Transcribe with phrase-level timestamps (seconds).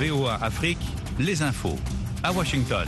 [0.00, 0.78] VOA Afrique,
[1.18, 1.78] les infos.
[2.22, 2.86] À Washington.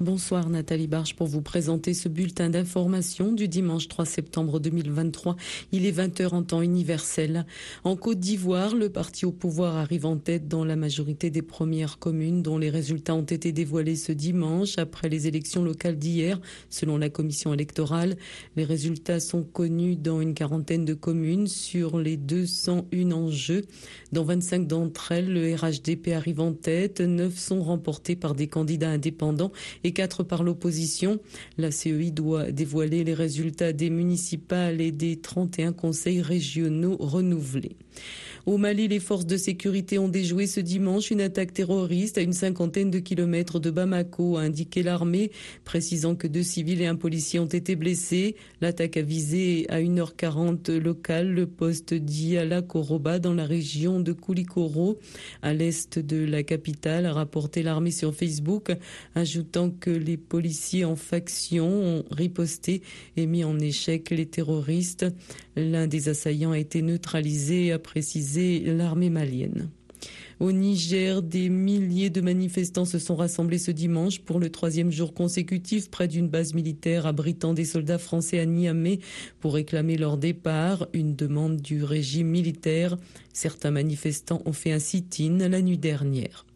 [0.00, 5.36] Bonsoir Nathalie Barge pour vous présenter ce bulletin d'information du dimanche 3 septembre 2023.
[5.72, 7.44] Il est 20h en temps universel.
[7.84, 11.98] En Côte d'Ivoire, le parti au pouvoir arrive en tête dans la majorité des premières
[11.98, 16.96] communes dont les résultats ont été dévoilés ce dimanche après les élections locales d'hier, selon
[16.96, 18.16] la commission électorale.
[18.56, 23.66] Les résultats sont connus dans une quarantaine de communes sur les 201 en jeu.
[24.12, 27.02] Dans 25 d'entre elles, le RHDP arrive en tête.
[27.02, 29.52] 9 sont remportés par des candidats indépendants
[29.92, 31.18] quatre par l'opposition.
[31.58, 37.76] La CEI doit dévoiler les résultats des municipales et des 31 conseils régionaux renouvelés.
[38.46, 42.32] Au Mali, les forces de sécurité ont déjoué ce dimanche une attaque terroriste à une
[42.32, 45.30] cinquantaine de kilomètres de Bamako, a indiqué l'armée,
[45.64, 48.36] précisant que deux civils et un policier ont été blessés.
[48.60, 54.98] L'attaque a visé à 1h40 locale le poste d'Iala Koroba dans la région de Koulikoro,
[55.42, 58.72] à l'est de la capitale, a rapporté l'armée sur Facebook,
[59.14, 62.82] ajoutant que les policiers en faction ont riposté
[63.16, 65.06] et mis en échec les terroristes.
[65.56, 69.68] L'un des assaillants a été neutralisé, a précisé l'armée malienne.
[70.38, 75.12] Au Niger, des milliers de manifestants se sont rassemblés ce dimanche pour le troisième jour
[75.12, 79.00] consécutif près d'une base militaire abritant des soldats français à Niamey
[79.40, 82.96] pour réclamer leur départ, une demande du régime militaire.
[83.32, 86.46] Certains manifestants ont fait un sit-in la nuit dernière.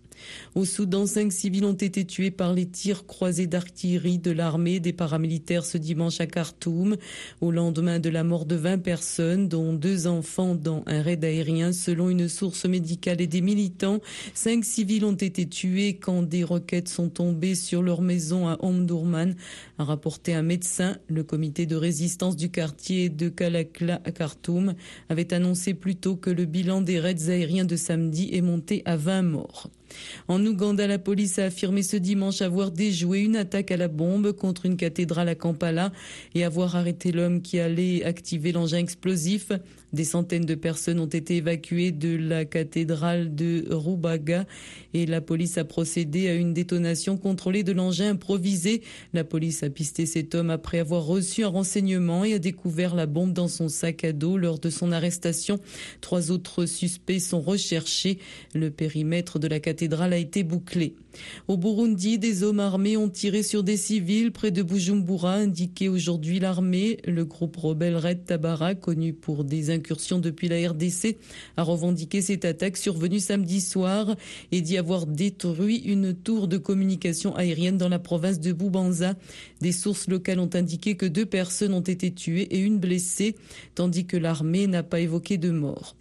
[0.54, 4.92] Au Soudan, cinq civils ont été tués par les tirs croisés d'artillerie de l'armée des
[4.92, 6.96] paramilitaires ce dimanche à Khartoum,
[7.40, 11.72] au lendemain de la mort de 20 personnes, dont deux enfants dans un raid aérien,
[11.72, 14.00] selon une source médicale et des militants.
[14.34, 19.34] Cinq civils ont été tués quand des roquettes sont tombées sur leur maison à Omdurman,
[19.78, 20.96] a rapporté un médecin.
[21.08, 24.74] Le comité de résistance du quartier de Kalakla à Khartoum
[25.08, 28.96] avait annoncé plus tôt que le bilan des raids aériens de samedi est monté à
[28.96, 29.70] 20 morts.
[30.28, 34.32] En Ouganda, la police a affirmé ce dimanche avoir déjoué une attaque à la bombe
[34.32, 35.92] contre une cathédrale à Kampala
[36.34, 39.52] et avoir arrêté l'homme qui allait activer l'engin explosif.
[39.94, 44.44] Des centaines de personnes ont été évacuées de la cathédrale de Rubaga
[44.92, 48.82] et la police a procédé à une détonation contrôlée de l'engin improvisé.
[49.12, 53.06] La police a pisté cet homme après avoir reçu un renseignement et a découvert la
[53.06, 55.60] bombe dans son sac à dos lors de son arrestation.
[56.00, 58.18] Trois autres suspects sont recherchés.
[58.52, 60.96] Le périmètre de la cathédrale a été bouclé.
[61.46, 66.40] Au Burundi, des hommes armés ont tiré sur des civils près de Bujumbura, indiqué aujourd'hui
[66.40, 66.98] l'armée.
[67.06, 69.70] Le groupe rebelle Red Tabara, connu pour des
[70.20, 71.16] depuis la RDC,
[71.56, 74.16] a revendiqué cette attaque survenue samedi soir
[74.52, 79.14] et dit avoir détruit une tour de communication aérienne dans la province de Boubanza.
[79.60, 83.36] Des sources locales ont indiqué que deux personnes ont été tuées et une blessée,
[83.74, 85.94] tandis que l'armée n'a pas évoqué de mort.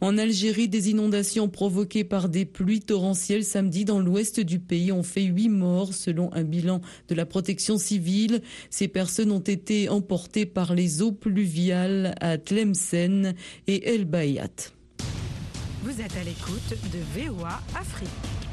[0.00, 5.02] En Algérie, des inondations provoquées par des pluies torrentielles samedi dans l'ouest du pays ont
[5.02, 8.42] fait huit morts selon un bilan de la protection civile.
[8.70, 13.34] Ces personnes ont été emportées par les eaux pluviales à Tlemcen
[13.66, 14.72] et El Bayat.
[15.82, 18.51] Vous êtes à l'écoute de VOA Afrique.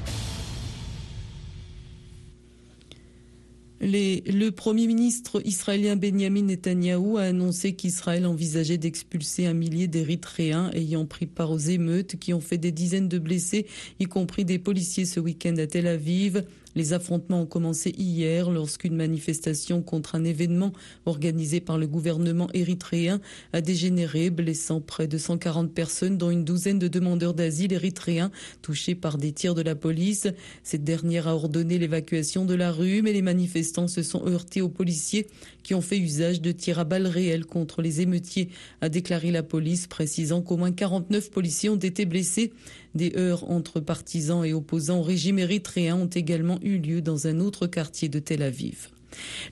[3.81, 11.05] Le Premier ministre israélien Benjamin Netanyahou a annoncé qu'Israël envisageait d'expulser un millier d'Érythréens ayant
[11.05, 13.67] pris part aux émeutes qui ont fait des dizaines de blessés,
[13.99, 16.43] y compris des policiers ce week-end à Tel Aviv.
[16.75, 20.71] Les affrontements ont commencé hier lorsqu'une manifestation contre un événement
[21.05, 23.21] organisé par le gouvernement érythréen
[23.53, 28.31] a dégénéré, blessant près de 140 personnes, dont une douzaine de demandeurs d'asile érythréens
[28.61, 30.27] touchés par des tirs de la police.
[30.63, 34.69] Cette dernière a ordonné l'évacuation de la rue, mais les manifestants se sont heurtés aux
[34.69, 35.27] policiers
[35.63, 38.49] qui ont fait usage de tirs à balles réelles contre les émeutiers,
[38.81, 42.51] a déclaré la police, précisant qu'au moins 49 policiers ont été blessés.
[42.95, 47.39] Des heurts entre partisans et opposants au régime érythréen ont également eu lieu dans un
[47.39, 48.89] autre quartier de Tel Aviv.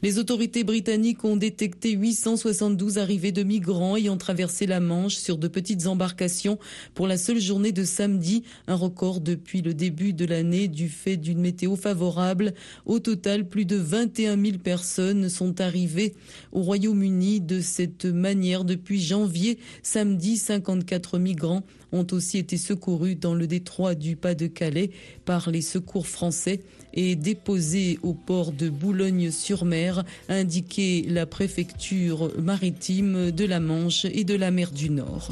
[0.03, 5.47] Les autorités britanniques ont détecté 872 arrivées de migrants ayant traversé la Manche sur de
[5.47, 6.59] petites embarcations
[6.94, 11.17] pour la seule journée de samedi, un record depuis le début de l'année du fait
[11.17, 12.53] d'une météo favorable.
[12.85, 16.16] Au total, plus de 21 000 personnes sont arrivées
[16.52, 19.58] au Royaume-Uni de cette manière depuis janvier.
[19.82, 24.91] Samedi, 54 migrants ont aussi été secourus dans le détroit du Pas-de-Calais
[25.25, 26.61] par les secours français
[26.93, 34.23] et déposés au port de Boulogne-sur-Mer, a indiqué la préfecture maritime de la Manche et
[34.23, 35.31] de la mer du Nord.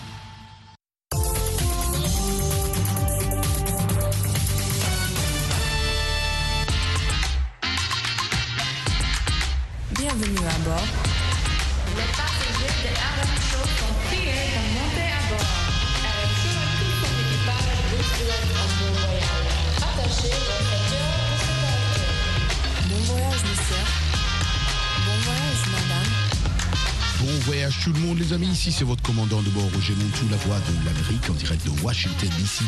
[28.31, 31.33] Les amis, ici c'est votre commandant de bord Roger Montou, la voix de l'Amérique en
[31.33, 32.61] direct de Washington DC.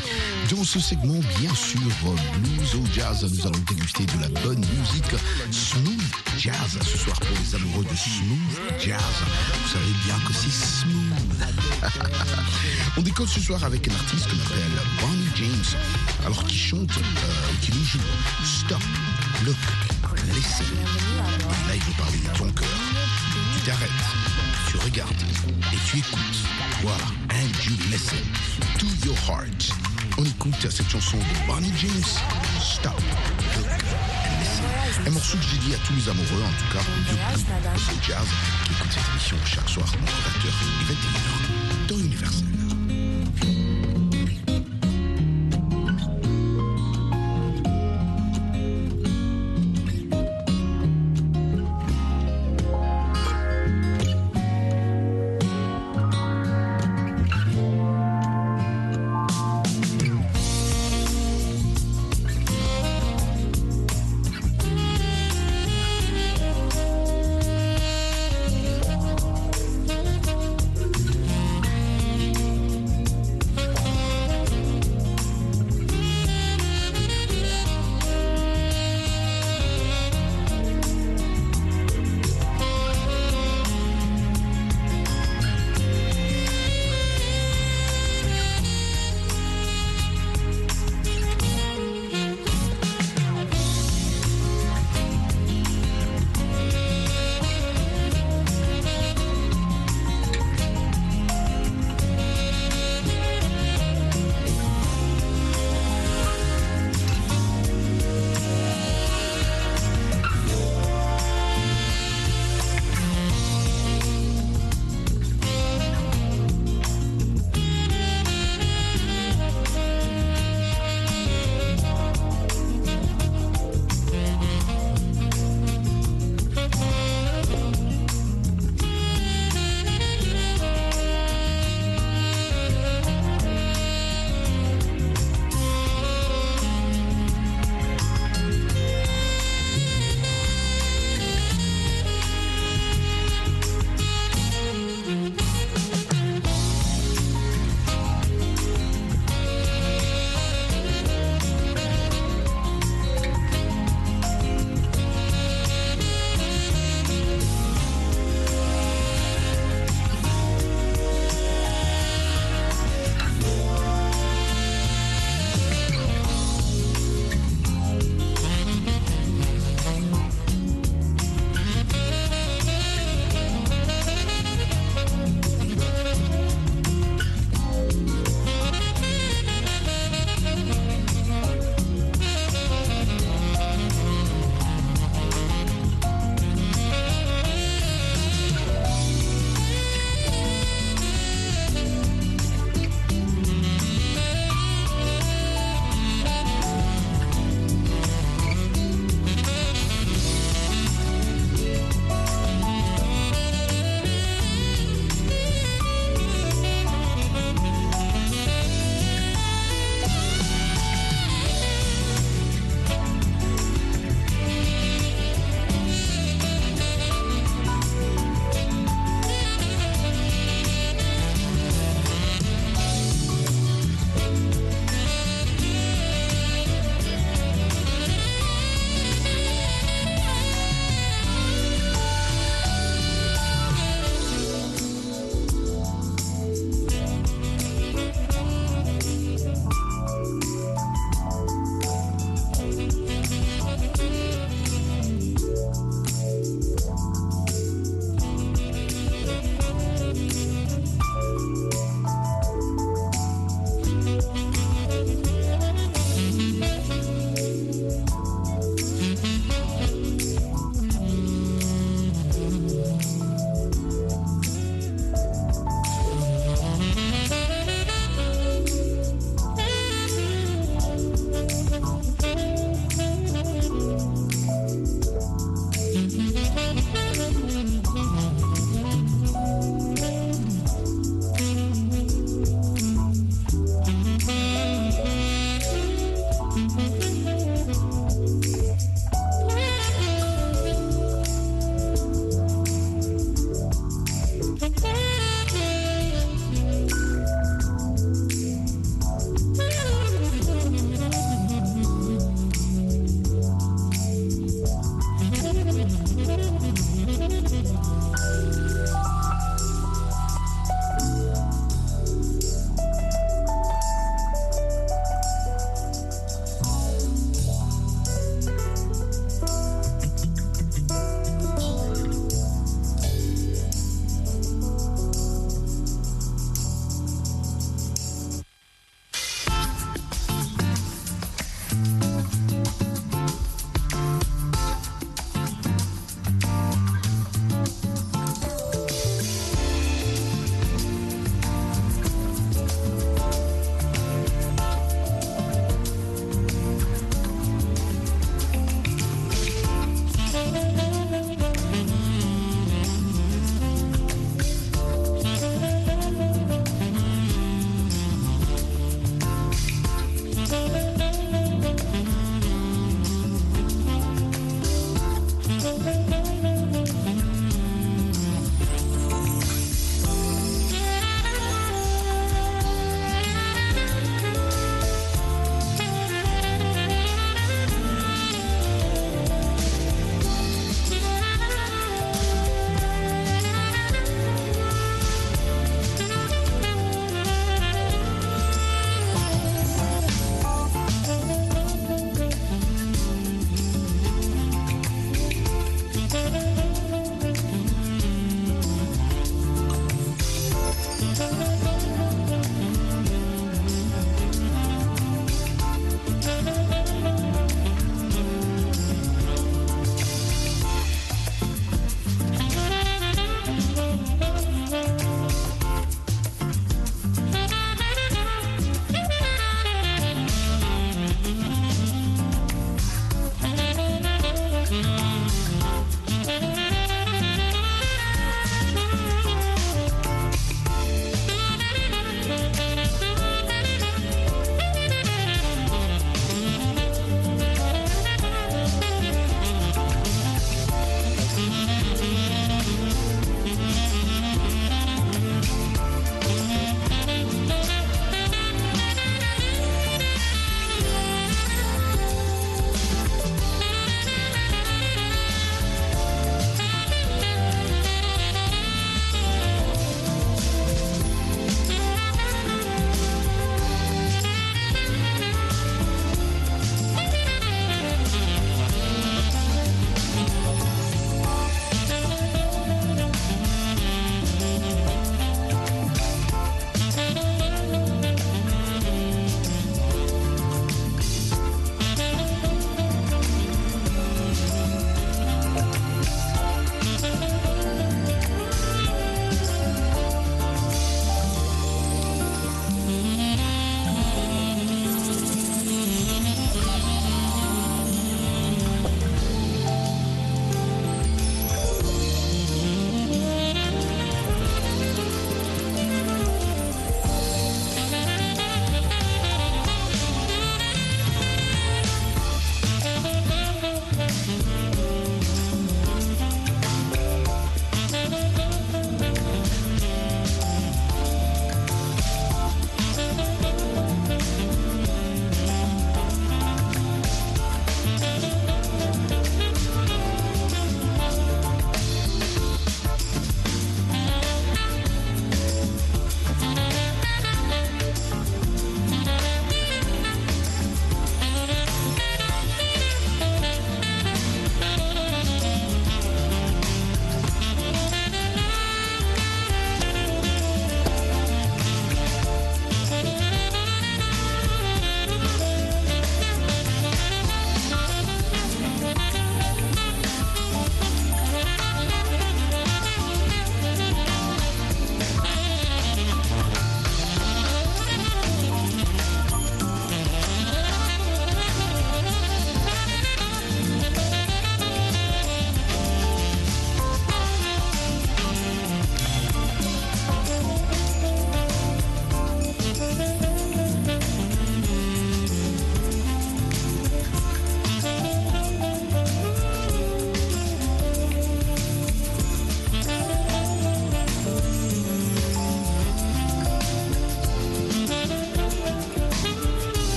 [0.50, 1.80] Dans ce segment, bien sûr,
[2.42, 5.16] blues au jazz, nous allons déguster de la bonne musique
[5.52, 6.02] smooth
[6.38, 9.00] jazz ce soir pour les amoureux de smooth jazz.
[9.64, 11.84] Vous savez bien que c'est smooth.
[12.98, 14.72] On décolle ce soir avec un artiste qu'on appelle
[15.02, 15.80] Bonnie James,
[16.26, 18.00] alors qui chante, euh, qui nous joue
[18.44, 18.84] Stop,
[19.46, 19.56] Look,
[20.34, 20.68] Listen.
[21.68, 22.70] Là, il veut parler de ton cœur.
[23.56, 23.90] Tu t'arrêtes,
[24.74, 25.12] tu regardes
[25.72, 26.40] et tu écoutes.
[26.82, 28.18] Voilà, and you listen
[28.80, 29.72] to your heart.
[30.18, 32.04] On écoute cette chanson de Bonnie James,
[32.60, 33.00] Stop,
[33.56, 34.66] Look and Listen.
[35.06, 38.26] Un morceau que j'ai dit à tous les amoureux, en tout cas, de jazz,
[38.66, 42.53] qui écoutent cette émission chaque soir entre 20h et 21h dans Universel.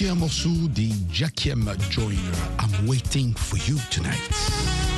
[0.00, 2.16] Vous écoutez un morceau des Jackiem Joyner,
[2.58, 4.89] I'm Waiting for You Tonight.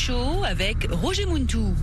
[0.00, 1.74] Show avec Roger Muntou.